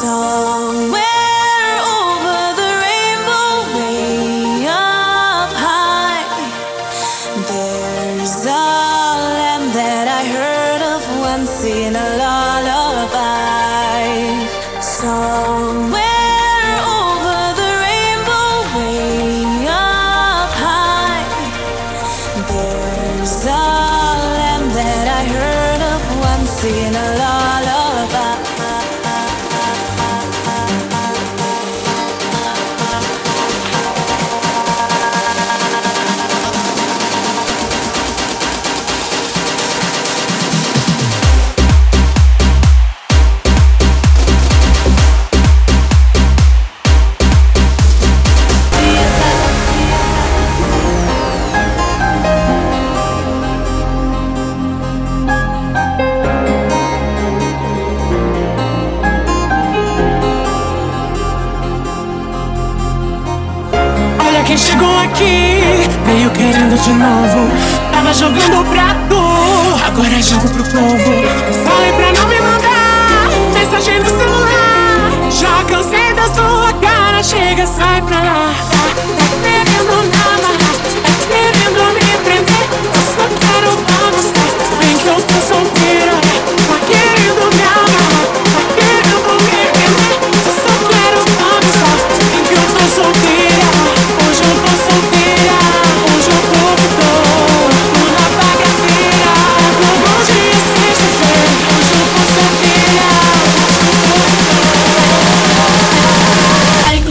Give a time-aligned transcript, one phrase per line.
[0.00, 0.29] So.
[65.04, 65.88] aqui.
[66.04, 67.50] Veio querendo de novo.
[67.92, 69.16] Tava jogando o prato.
[69.86, 71.12] Agora é jogo pro povo.
[71.64, 75.30] Sai pra não me mandar Mensagem no celular.
[75.30, 79.19] Já cansei da sua cara Chega, sai pra lá.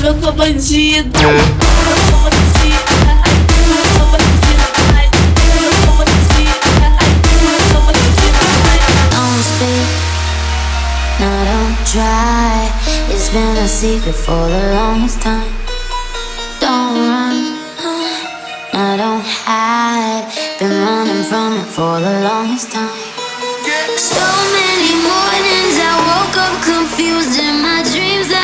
[0.10, 1.12] sou bandido.
[9.12, 9.90] Don't speak,
[11.20, 12.72] no, don't try.
[13.10, 15.46] It's been a secret for the longest time.
[16.60, 17.58] Don't run,
[18.74, 20.26] no, don't hide.
[20.60, 22.90] Been running from it for the longest time.
[23.98, 24.26] So
[24.58, 28.39] many mornings I woke up confused in my dreams.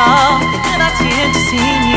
[0.00, 1.87] And I didn't see.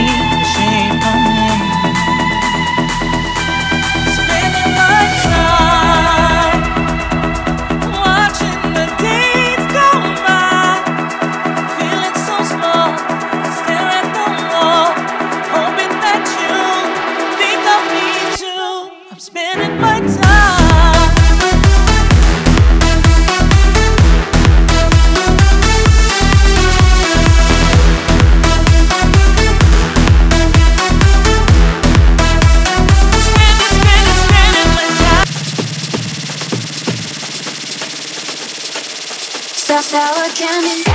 [39.91, 40.90] sour candy.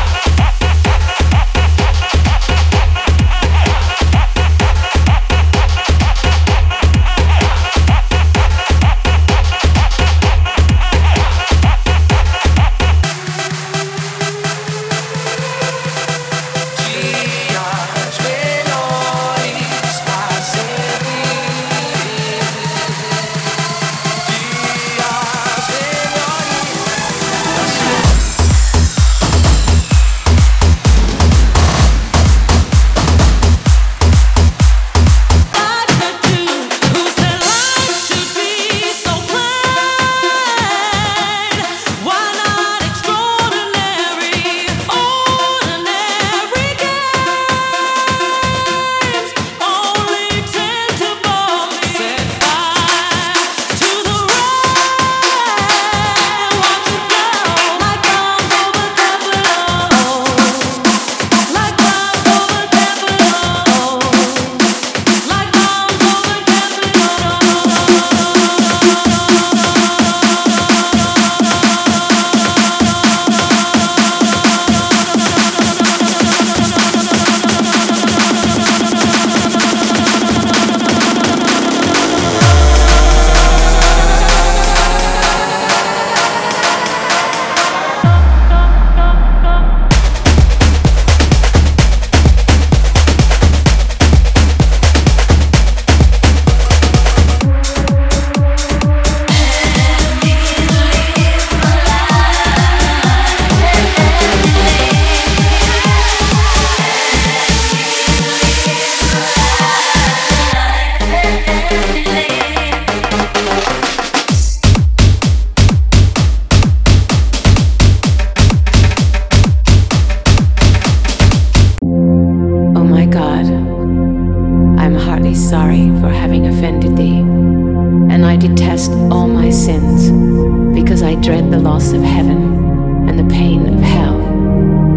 [131.16, 134.18] I dread the loss of heaven and the pain of hell,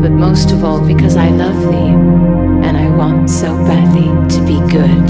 [0.02, 4.60] but most of all because I love thee, and I want so badly to be
[4.70, 5.10] good.